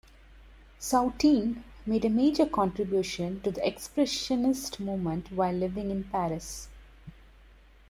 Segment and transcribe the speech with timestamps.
[0.79, 6.69] Soutine made a major contribution to the expressionist movement while living in Paris.